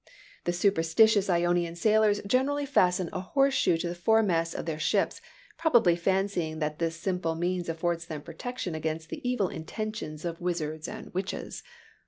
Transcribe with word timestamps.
The 0.45 0.51
superstitious 0.51 1.29
Ionian 1.29 1.75
sailors 1.75 2.21
generally 2.25 2.65
fasten 2.65 3.11
a 3.13 3.19
horseshoe 3.19 3.77
to 3.77 3.87
the 3.89 3.93
foremasts 3.93 4.55
of 4.55 4.65
their 4.65 4.79
ships, 4.79 5.21
probably 5.59 5.95
fancying 5.95 6.57
that 6.57 6.79
this 6.79 6.95
simple 6.95 7.35
means 7.35 7.69
affords 7.69 8.07
them 8.07 8.23
protection 8.23 8.73
against 8.73 9.09
the 9.09 9.21
evil 9.23 9.49
intentions 9.49 10.25
of 10.25 10.41
wizards 10.41 10.87
and 10.87 11.13
witches. 11.13 11.61